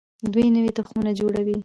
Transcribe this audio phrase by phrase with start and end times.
[0.33, 1.57] دوی نوي تخمونه جوړوي.